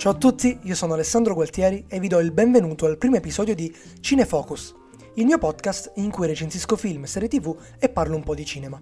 [0.00, 3.54] Ciao a tutti, io sono Alessandro Gualtieri e vi do il benvenuto al primo episodio
[3.54, 4.74] di Cinefocus,
[5.16, 8.80] il mio podcast in cui recensisco film, serie tv e parlo un po' di cinema.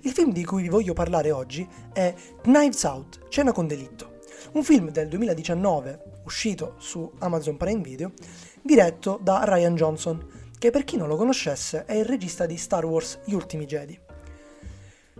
[0.00, 4.18] Il film di cui vi voglio parlare oggi è Knives Out, Cena con delitto,
[4.54, 8.10] un film del 2019 uscito su Amazon Prime Video,
[8.62, 10.26] diretto da Ryan Johnson,
[10.58, 13.96] che per chi non lo conoscesse è il regista di Star Wars Gli Ultimi Jedi.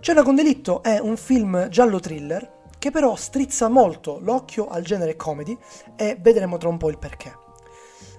[0.01, 2.52] Cena con delitto è un film giallo thriller
[2.83, 5.57] che però strizza molto l'occhio al genere comedy
[5.95, 7.33] e vedremo tra un po' il perché.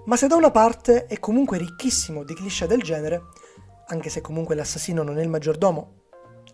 [0.06, 3.24] Ma se da una parte è comunque ricchissimo di cliché del genere,
[3.88, 6.05] anche se comunque l'assassino non è il maggiordomo,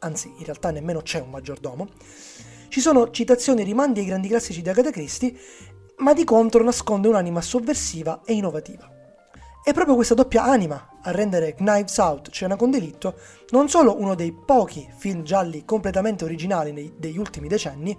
[0.01, 1.87] anzi in realtà nemmeno c'è un maggiordomo,
[2.67, 5.33] ci sono citazioni e rimandi ai grandi classici di Agatha Christie,
[5.99, 9.00] ma di contro nasconde un'anima sovversiva e innovativa.
[9.63, 13.17] È proprio questa doppia anima a rendere Knives Out Cena con delitto
[13.51, 17.97] non solo uno dei pochi film gialli completamente originali degli ultimi decenni,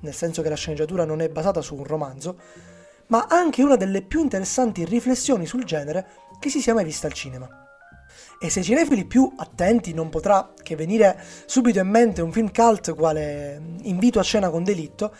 [0.00, 2.38] nel senso che la sceneggiatura non è basata su un romanzo,
[3.08, 6.06] ma anche una delle più interessanti riflessioni sul genere
[6.38, 7.48] che si sia mai vista al cinema.
[8.40, 12.52] E se i cinefili più attenti non potrà che venire subito in mente un film
[12.52, 15.14] cult quale Invito a cena con delitto,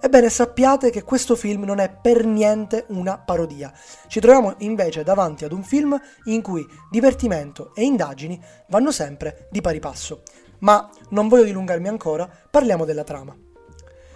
[0.00, 3.72] ebbene sappiate che questo film non è per niente una parodia.
[4.06, 9.60] Ci troviamo invece davanti ad un film in cui divertimento e indagini vanno sempre di
[9.60, 10.22] pari passo.
[10.60, 13.36] Ma non voglio dilungarmi ancora, parliamo della trama.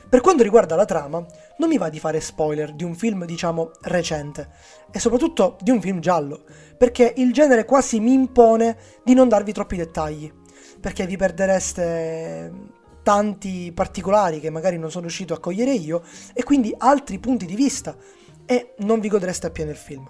[0.09, 1.25] Per quanto riguarda la trama,
[1.59, 4.49] non mi va di fare spoiler di un film, diciamo, recente,
[4.91, 6.43] e soprattutto di un film giallo,
[6.77, 10.33] perché il genere quasi mi impone di non darvi troppi dettagli,
[10.81, 12.79] perché vi perdereste
[13.11, 17.57] tanti particolari che magari non sono riuscito a cogliere io, e quindi altri punti di
[17.57, 17.97] vista,
[18.47, 20.09] e non vi godreste appieno il film.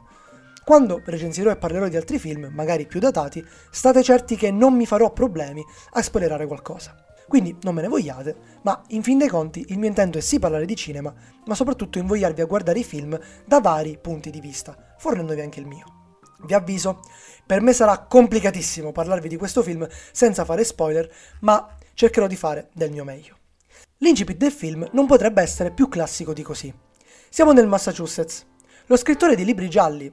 [0.62, 4.84] Quando recensirò e parlerò di altri film, magari più datati, state certi che non mi
[4.84, 6.94] farò problemi a spoilerare qualcosa.
[7.26, 10.38] Quindi non me ne vogliate, ma in fin dei conti il mio intento è sì
[10.38, 11.10] parlare di cinema,
[11.46, 15.66] ma soprattutto invogliarvi a guardare i film da vari punti di vista, fornendovi anche il
[15.66, 15.86] mio.
[16.44, 17.00] Vi avviso,
[17.46, 22.70] per me sarà complicatissimo parlarvi di questo film senza fare spoiler, ma cercherò di fare
[22.72, 23.36] del mio meglio.
[23.98, 26.72] L'incipit del film non potrebbe essere più classico di così.
[27.28, 28.46] Siamo nel Massachusetts.
[28.86, 30.12] Lo scrittore di libri gialli,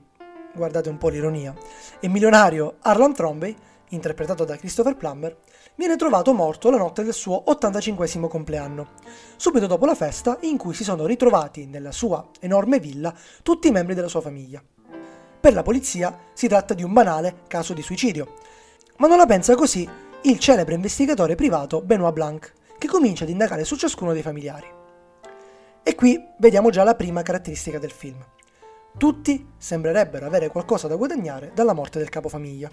[0.53, 1.55] guardate un po' l'ironia,
[1.99, 3.55] e milionario Arlan Trombey,
[3.89, 5.37] interpretato da Christopher Plummer,
[5.75, 8.89] viene trovato morto la notte del suo 85 compleanno,
[9.37, 13.71] subito dopo la festa in cui si sono ritrovati nella sua enorme villa tutti i
[13.71, 14.61] membri della sua famiglia.
[15.39, 18.33] Per la polizia si tratta di un banale caso di suicidio,
[18.97, 19.87] ma non la pensa così
[20.29, 24.67] il celebre investigatore privato Benoit Blanc, che comincia ad indagare su ciascuno dei familiari.
[25.81, 28.17] E qui vediamo già la prima caratteristica del film.
[28.97, 32.69] Tutti sembrerebbero avere qualcosa da guadagnare dalla morte del capofamiglia.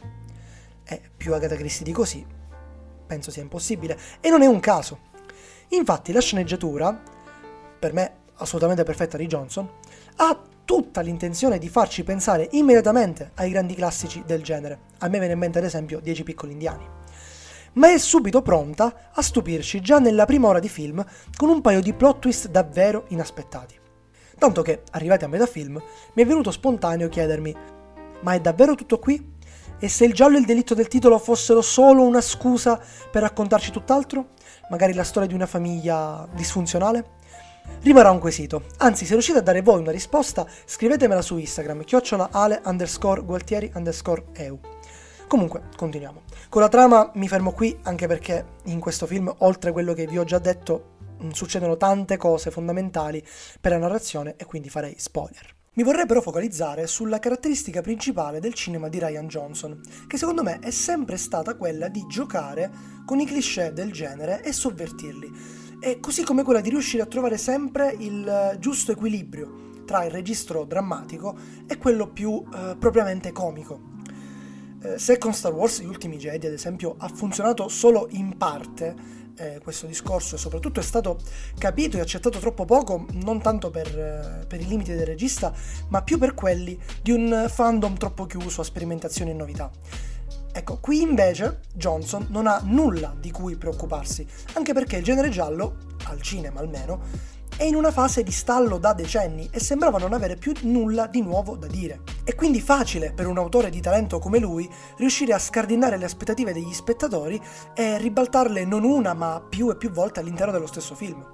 [0.83, 2.27] E più Agatha Christie di così,
[3.07, 4.99] penso sia impossibile, e non è un caso.
[5.69, 7.01] Infatti la sceneggiatura,
[7.79, 9.71] per me assolutamente perfetta di Johnson,
[10.17, 14.79] ha tutta l'intenzione di farci pensare immediatamente ai grandi classici del genere.
[14.99, 17.03] A me viene in mente ad esempio Dieci piccoli indiani.
[17.75, 21.05] Ma è subito pronta a stupirci già nella prima ora di film
[21.37, 23.79] con un paio di plot twist davvero inaspettati.
[24.39, 25.83] Tanto che, arrivati a metà film,
[26.15, 27.55] mi è venuto spontaneo chiedermi:
[28.21, 29.33] ma è davvero tutto qui?
[29.79, 32.81] E se il giallo e il delitto del titolo fossero solo una scusa
[33.11, 34.29] per raccontarci tutt'altro?
[34.71, 37.23] Magari la storia di una famiglia disfunzionale?
[37.83, 38.65] Rimarrà un quesito.
[38.79, 42.31] Anzi, se riuscite a dare voi una risposta, scrivetemela su Instagram, chiocciola
[42.65, 44.59] underscore gualtieri underscore eu.
[45.35, 46.23] Comunque, continuiamo.
[46.49, 50.07] Con la trama mi fermo qui, anche perché in questo film, oltre a quello che
[50.07, 50.93] vi ho già detto,
[51.33, 53.21] succedono tante cose fondamentali
[53.61, 55.53] per la narrazione e quindi farei spoiler.
[55.73, 60.61] Mi vorrei però focalizzare sulla caratteristica principale del cinema di Ryan Johnson, che secondo me
[60.61, 62.71] è sempre stata quella di giocare
[63.05, 65.33] con i cliché del genere e sovvertirli,
[65.81, 70.65] e così come quella di riuscire a trovare sempre il giusto equilibrio tra il registro
[70.65, 73.94] drammatico e quello più eh, propriamente comico.
[74.85, 79.23] Eh, se con Star Wars Gli ultimi Jedi, ad esempio, ha funzionato solo in parte,
[79.37, 81.19] eh, questo discorso e soprattutto è stato
[81.59, 85.53] capito e accettato troppo poco, non tanto per, eh, per, i limiti del regista,
[85.89, 89.71] ma più per quelli di un fandom troppo chiuso a sperimentazioni e novità.
[90.53, 95.79] Ecco, qui invece Johnson non ha nulla di cui preoccuparsi, anche perché il genere giallo,
[96.05, 100.37] al cinema almeno, è in una fase di stallo da decenni e sembrava non avere
[100.37, 102.01] più nulla di nuovo da dire.
[102.25, 106.53] È quindi facile per un autore di talento come lui riuscire a scardinare le aspettative
[106.53, 107.41] degli spettatori
[107.75, 111.25] e ribaltarle non una ma più e più volte all'interno dello stesso film.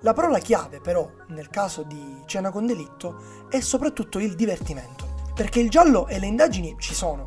[0.00, 5.12] La parola chiave però, nel caso di Cena con delitto, è soprattutto il divertimento.
[5.34, 7.24] Perché il giallo e le indagini ci sono,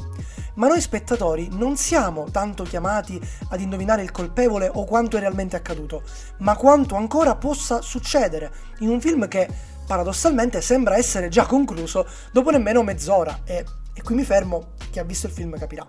[0.57, 3.19] ma noi spettatori non siamo tanto chiamati
[3.49, 6.03] ad indovinare il colpevole o quanto è realmente accaduto,
[6.39, 9.47] ma quanto ancora possa succedere in un film che
[9.87, 13.63] paradossalmente sembra essere già concluso dopo nemmeno mezz'ora e,
[13.93, 15.87] e qui mi fermo, chi ha visto il film capirà.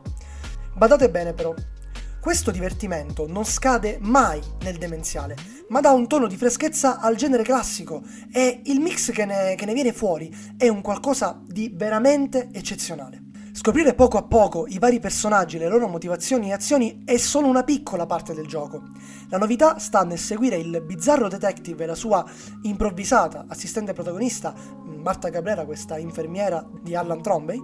[0.75, 1.53] Badate bene però,
[2.21, 5.35] questo divertimento non scade mai nel demenziale,
[5.69, 9.65] ma dà un tono di freschezza al genere classico e il mix che ne, che
[9.65, 13.28] ne viene fuori è un qualcosa di veramente eccezionale.
[13.61, 17.65] Scoprire poco a poco i vari personaggi, le loro motivazioni e azioni è solo una
[17.65, 18.83] piccola parte del gioco.
[19.31, 22.25] La novità sta nel seguire il bizzarro detective e la sua
[22.63, 27.61] improvvisata assistente protagonista, Marta Cabrera, questa infermiera di Alan Trombey,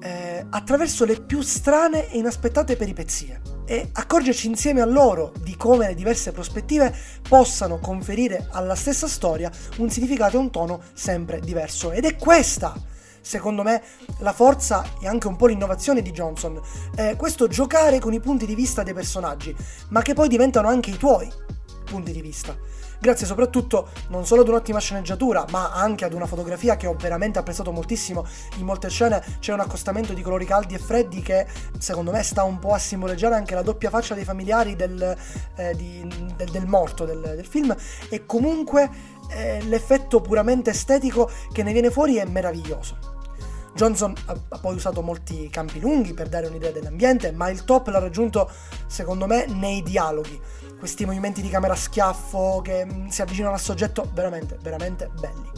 [0.00, 5.86] eh, attraverso le più strane e inaspettate peripezie e accorgerci insieme a loro di come
[5.86, 6.92] le diverse prospettive
[7.28, 11.92] possano conferire alla stessa storia un significato e un tono sempre diverso.
[11.92, 12.74] Ed è questa
[13.26, 13.82] secondo me,
[14.18, 16.60] la forza e anche un po' l'innovazione di Johnson.
[16.94, 19.54] Eh, questo giocare con i punti di vista dei personaggi,
[19.88, 21.28] ma che poi diventano anche i tuoi
[21.84, 22.56] punti di vista.
[22.98, 27.38] Grazie soprattutto non solo ad un'ottima sceneggiatura, ma anche ad una fotografia che ho veramente
[27.38, 28.24] apprezzato moltissimo.
[28.58, 31.46] In molte scene c'è un accostamento di colori caldi e freddi che
[31.78, 35.16] secondo me sta un po' a simboleggiare anche la doppia faccia dei familiari del,
[35.56, 37.74] eh, di, del, del morto del, del, film.
[38.08, 38.88] E comunque
[39.30, 43.15] eh, l'effetto puramente estetico che ne viene fuori è meraviglioso.
[43.76, 47.98] Johnson ha, poi usato molti campi lunghi per dare un'idea dell'ambiente, ma il top l'ha
[47.98, 48.50] raggiunto
[48.86, 50.40] secondo me nei dialoghi.
[50.78, 55.50] Questi movimenti di camera schiaffo che mm, si avvicinano al soggetto veramente, veramente belli.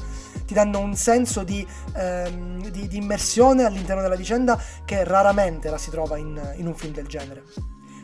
[0.45, 5.79] Ti danno un senso di, ehm, di, di immersione all'interno della vicenda che raramente la
[5.79, 7.45] si trova in, in un film del genere.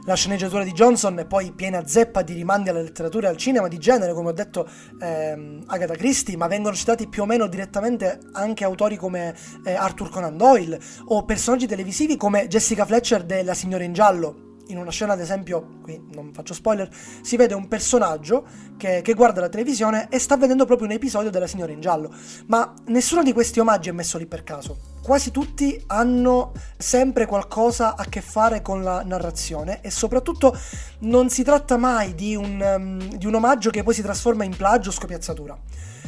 [0.07, 3.69] La sceneggiatura di Johnson è poi piena zeppa di rimandi alla letteratura e al cinema
[3.69, 4.69] di genere, come ho detto
[5.01, 9.35] ehm, Agatha Christie, ma vengono citati più o meno direttamente anche autori come
[9.65, 14.79] eh, Arthur Conan Doyle o personaggi televisivi come Jessica Fletcher della Signora in Giallo, in
[14.79, 16.89] una scena, ad esempio, qui non faccio spoiler,
[17.23, 18.47] si vede un personaggio
[18.77, 22.13] che, che, guarda la televisione e sta vedendo proprio un episodio della Signora in Giallo.
[22.47, 24.93] Ma nessuno di questi omaggi è messo lì per caso.
[25.03, 30.57] Quasi tutti hanno sempre qualcosa a che fare con la narrazione e soprattutto
[31.01, 34.57] non si tratta mai di un, um, di un omaggio che poi si trasforma in
[34.57, 35.59] plagio o scopiazzatura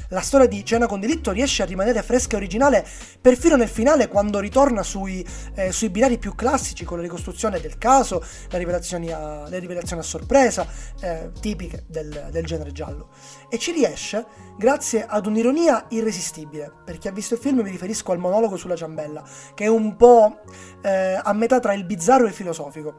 [0.08, 2.86] la storia di Cena con delitto riesce a rimanere fresca e originale
[3.20, 7.78] perfino nel finale quando ritorna sui, eh, sui binari più classici con la ricostruzione del
[7.78, 10.66] caso, rivelazioni a, le rivelazioni a sorpresa,
[11.00, 13.08] eh, tipiche del, del genere giallo.
[13.48, 14.24] E ci riesce
[14.56, 16.72] grazie ad un'ironia irresistibile.
[16.84, 19.22] Per chi ha visto il film mi riferisco al monologo sulla ciambella,
[19.54, 20.40] che è un po'
[20.82, 22.96] eh, a metà tra il bizzarro e il filosofico,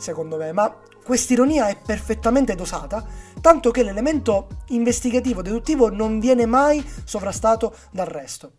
[0.00, 0.74] secondo me, ma
[1.04, 3.04] quest'ironia è perfettamente dosata,
[3.40, 8.52] tanto che l'elemento investigativo deduttivo non viene mai sovrastato dal resto.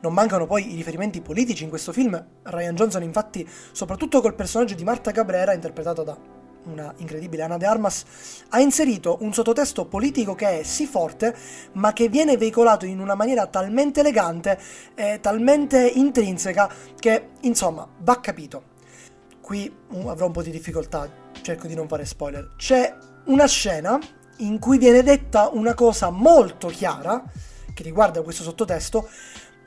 [0.00, 2.22] Non mancano poi i riferimenti politici in questo film.
[2.42, 6.16] Ryan Johnson, infatti, soprattutto col personaggio di Marta Cabrera, interpretato da
[6.64, 8.04] una incredibile Ana de Armas,
[8.50, 11.34] ha inserito un sottotesto politico che è sì forte,
[11.72, 14.58] ma che viene veicolato in una maniera talmente elegante
[14.94, 18.69] e talmente intrinseca che, insomma, va capito.
[19.50, 19.68] Qui
[20.06, 21.10] avrò un po' di difficoltà
[21.42, 23.98] cerco di non fare spoiler, c'è una scena
[24.36, 27.24] in cui viene detta una cosa molto chiara
[27.74, 29.08] che riguarda questo sottotesto,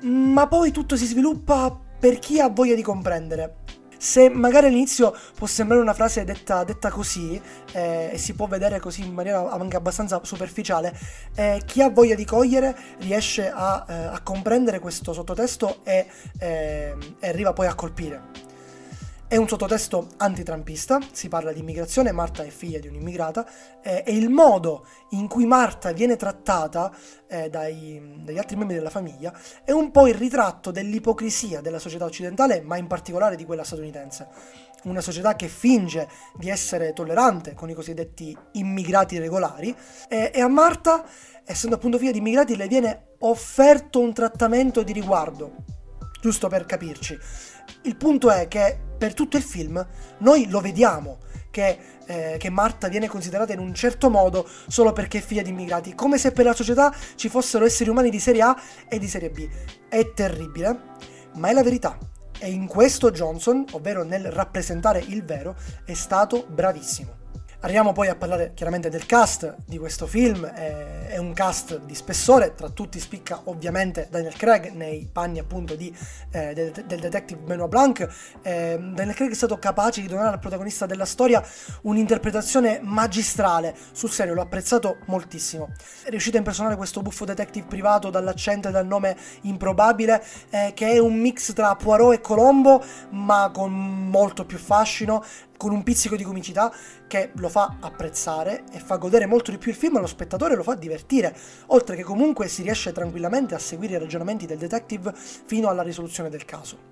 [0.03, 3.56] ma poi tutto si sviluppa per chi ha voglia di comprendere.
[3.97, 7.42] Se magari all'inizio può sembrare una frase detta, detta così
[7.73, 10.97] eh, e si può vedere così in maniera anche abbastanza superficiale,
[11.35, 16.07] eh, chi ha voglia di cogliere riesce a, eh, a comprendere questo sottotesto e,
[16.40, 18.52] eh, e arriva poi a colpire.
[19.27, 23.47] È un sottotesto antitrampista, si parla di immigrazione, Marta è figlia di un'immigrata
[23.81, 26.95] eh, e il modo in cui Marta viene trattata
[27.27, 32.06] eh, dai, dagli altri membri della famiglia è un po' il ritratto dell'ipocrisia della società
[32.06, 34.27] occidentale, ma in particolare di quella statunitense.
[34.83, 39.75] Una società che finge di essere tollerante con i cosiddetti immigrati regolari
[40.09, 41.03] eh, e a Marta,
[41.44, 45.56] essendo appunto figlia di immigrati, le viene offerto un trattamento di riguardo,
[46.23, 47.19] giusto per capirci.
[47.81, 49.85] Il punto è che per tutto il film
[50.19, 51.18] noi lo vediamo
[51.51, 55.49] che, eh, che, Marta viene considerata in un certo modo solo perché è figlia di
[55.49, 58.56] immigrati, come se per la società ci fossero esseri umani di serie A
[58.87, 59.49] e di serie B.
[59.89, 60.80] È terribile,
[61.33, 61.97] ma è la verità.
[62.39, 67.22] E in questo Johnson, ovvero nel rappresentare il vero, è stato bravissimo.
[67.63, 72.55] Arriviamo poi a parlare chiaramente del cast di questo film, è, un cast di spessore,
[72.55, 75.95] tra tutti spicca ovviamente Daniel Craig nei panni appunto di,
[76.31, 78.05] eh, del, del, detective Benoit Blanc.
[78.41, 81.41] Eh, Daniel Craig è stato capace di donare al protagonista della storia
[81.83, 85.69] un'interpretazione magistrale, sul serio l'ho apprezzato moltissimo.
[86.03, 90.91] È riuscito a impersonare questo buffo detective privato dall'accento e dal nome improbabile, eh, che
[90.91, 95.23] è un mix tra Poirot e Colombo, ma con molto più fascino,
[95.63, 96.73] con un pizzico di comicità
[97.07, 100.63] che lo fa apprezzare e fa godere molto di più il film allo spettatore, lo
[100.63, 101.33] fa divertire,
[101.67, 106.29] oltre che comunque si riesce tranquillamente a seguire i ragionamenti del detective fino alla risoluzione
[106.29, 106.91] del caso.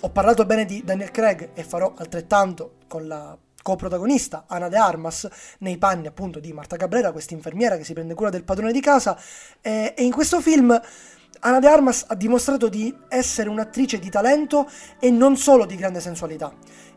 [0.00, 5.26] Ho parlato bene di Daniel Craig e farò altrettanto con la coprotagonista Ana de Armas
[5.60, 8.82] nei panni appunto di Marta Cabrera, questa infermiera che si prende cura del padrone di
[8.82, 9.18] casa
[9.62, 10.78] e, in questo film
[11.46, 14.66] Ana de Armas ha dimostrato di essere un'attrice di talento
[14.98, 16.50] e non solo di grande sensualità,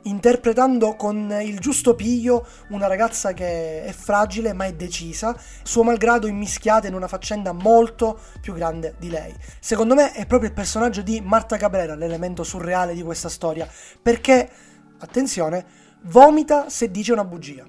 [0.04, 6.28] interpretando con il giusto piglio una ragazza che è fragile ma è decisa, suo malgrado
[6.28, 9.36] immischiata in una faccenda molto più grande di lei.
[9.60, 13.68] Secondo me è proprio il personaggio di Marta Cabrera l'elemento surreale di questa storia,
[14.02, 14.50] perché,
[15.00, 15.66] attenzione,
[16.04, 17.66] vomita se dice una bugia.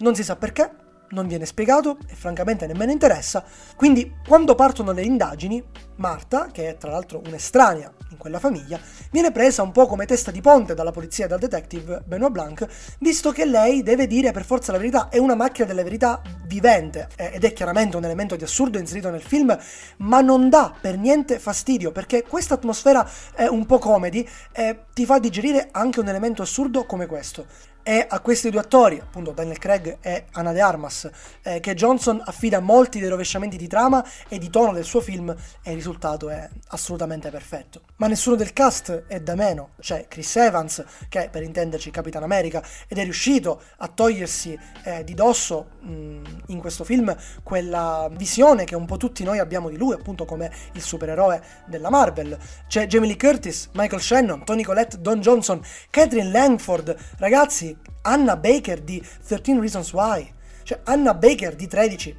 [0.00, 0.81] Non si sa perché,
[1.12, 3.44] non viene spiegato e francamente nemmeno interessa,
[3.76, 5.62] quindi quando partono le indagini,
[5.96, 8.78] Marta, che è tra l'altro un'estranea in quella famiglia,
[9.10, 12.66] viene presa un po' come testa di ponte dalla polizia e dal detective Benoit Blanc,
[12.98, 17.08] visto che lei deve dire per forza la verità, è una macchina delle verità vivente
[17.16, 19.56] ed è chiaramente un elemento di assurdo inserito nel film,
[19.98, 25.04] ma non dà per niente fastidio perché questa atmosfera è un po' comedy e ti
[25.06, 27.46] fa digerire anche un elemento assurdo come questo.
[27.84, 31.10] È a questi due attori, appunto Daniel Craig e Anna de Armas,
[31.42, 35.34] eh, che Johnson affida molti dei rovesciamenti di trama e di tono del suo film
[35.64, 37.80] e il risultato è assolutamente perfetto.
[37.96, 42.62] Ma nessuno del cast è da meno, c'è Chris Evans, che per intenderci Capitan America,
[42.86, 47.12] ed è riuscito a togliersi eh, di dosso mh, in questo film
[47.42, 51.90] quella visione che un po' tutti noi abbiamo di lui, appunto come il supereroe della
[51.90, 52.38] Marvel.
[52.68, 55.60] C'è Jamie Lee Curtis, Michael Shannon, Tony Collette, Don Johnson,
[55.90, 57.71] Catherine Langford, ragazzi
[58.02, 62.16] Anna Baker di 13 Reasons Why, cioè Anna Baker di 13,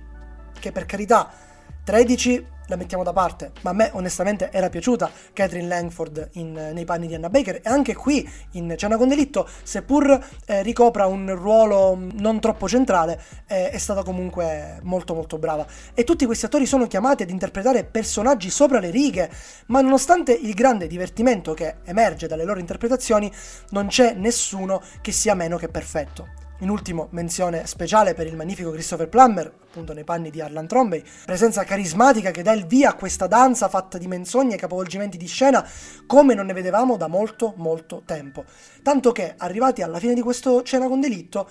[0.59, 1.31] che per carità
[1.83, 6.85] 13 la mettiamo da parte, ma a me onestamente era piaciuta Catherine Langford in, nei
[6.85, 11.33] panni di Anna Baker e anche qui in Cena con delitto, seppur eh, ricopra un
[11.35, 15.65] ruolo non troppo centrale, eh, è stata comunque molto molto brava.
[15.93, 19.29] E tutti questi attori sono chiamati ad interpretare personaggi sopra le righe,
[19.67, 23.31] ma nonostante il grande divertimento che emerge dalle loro interpretazioni,
[23.69, 26.42] non c'è nessuno che sia meno che perfetto.
[26.63, 31.03] In ultimo, menzione speciale per il magnifico Christopher Plummer, appunto nei panni di Arlan Trombey,
[31.25, 35.27] presenza carismatica che dà il via a questa danza fatta di menzogne e capovolgimenti di
[35.27, 35.67] scena
[36.07, 38.45] come non ne vedevamo da molto molto tempo.
[38.81, 41.49] Tanto che, arrivati alla fine di questo Cena con delitto,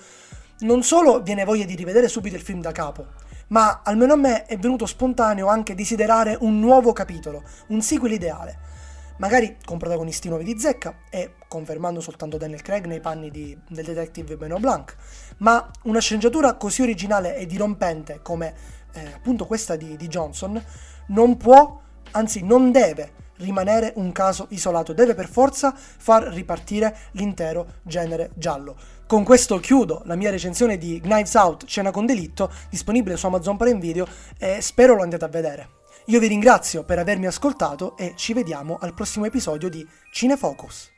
[0.61, 3.09] non solo viene voglia di rivedere subito il film da capo,
[3.49, 8.72] ma almeno a me è venuto spontaneo anche desiderare un nuovo capitolo, un sequel ideale
[9.23, 13.85] magari con protagonisti nuovi di zecca e confermando soltanto Daniel Craig nei panni di, del
[13.85, 14.95] detective Benoit Blanc,
[15.37, 18.53] ma una sceneggiatura così originale e dirompente come
[18.91, 20.61] eh, appunto questa di, di Johnson
[21.07, 21.79] non può,
[22.11, 28.75] anzi non deve rimanere un caso isolato, deve per forza far ripartire l'intero genere giallo.
[29.07, 33.55] Con questo chiudo la mia recensione di Knives Out, Cena con delitto, disponibile su Amazon
[33.55, 34.05] Prime Video
[34.37, 35.81] e spero lo andate a vedere.
[36.07, 40.92] Io vi ringrazio per avermi ascoltato e ci vediamo al prossimo episodio di Cinefocus.